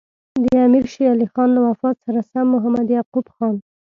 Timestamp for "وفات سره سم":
1.67-2.45